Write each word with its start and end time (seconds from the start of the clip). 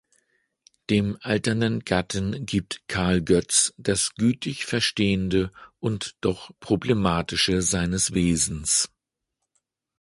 Dem 0.89 1.19
alternden 1.21 1.81
Gatten 1.81 2.47
gibt 2.47 2.81
Karl 2.87 3.21
Goetz 3.21 3.71
das 3.77 4.15
gütig 4.15 4.65
Verstehende 4.65 5.51
und 5.79 6.15
doch 6.21 6.49
Problematische 6.59 7.61
seines 7.61 8.11
Wesens. 8.15 8.89